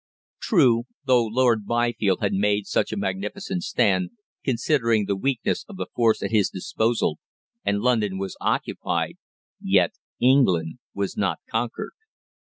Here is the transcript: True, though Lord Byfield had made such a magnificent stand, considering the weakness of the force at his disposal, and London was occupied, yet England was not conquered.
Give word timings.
True, 0.39 0.85
though 1.05 1.23
Lord 1.25 1.67
Byfield 1.67 2.21
had 2.21 2.33
made 2.33 2.65
such 2.65 2.91
a 2.91 2.97
magnificent 2.97 3.61
stand, 3.61 4.09
considering 4.43 5.05
the 5.05 5.15
weakness 5.15 5.63
of 5.69 5.77
the 5.77 5.85
force 5.93 6.23
at 6.23 6.31
his 6.31 6.49
disposal, 6.49 7.19
and 7.63 7.81
London 7.83 8.17
was 8.17 8.35
occupied, 8.41 9.17
yet 9.61 9.93
England 10.19 10.79
was 10.95 11.15
not 11.17 11.37
conquered. 11.47 11.93